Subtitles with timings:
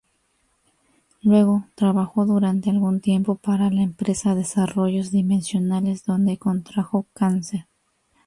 [1.21, 7.67] Luego, trabajó durante algún tiempo para la empresa Desarrollos Dimensionales, donde contrajo cáncer.